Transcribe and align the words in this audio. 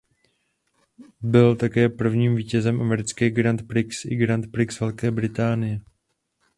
Byl 1.21 1.55
také 1.55 1.89
prvním 1.89 2.35
vítězem 2.35 2.81
americké 2.81 3.29
Grand 3.29 3.67
Prix 3.67 4.05
i 4.05 4.15
Grand 4.15 4.51
Prix 4.51 4.79
Velké 4.79 5.11
Británie. 5.11 5.79